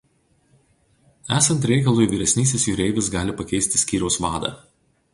[1.39, 4.57] Esant reikalui vyresnysis jūreivis gali pakeisti skyriaus vadą.